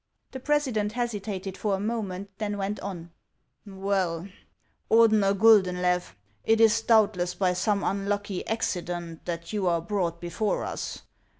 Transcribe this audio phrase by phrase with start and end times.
[0.31, 3.11] The president hesitated for a moment, then went on:"
[3.67, 4.27] Well,
[4.89, 10.63] Ordener Guldenlew, it is doubtless by some un lucky accident that you are brought before
[10.65, 11.03] us.